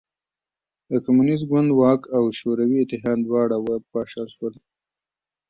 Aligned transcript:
د 0.89 0.91
کمونېست 1.05 1.43
ګوند 1.51 1.69
واک 1.79 2.01
او 2.17 2.23
شوروي 2.39 2.79
اتحاد 2.81 3.17
دواړه 3.23 3.57
وپاشل 3.59 4.27
شول 4.35 4.53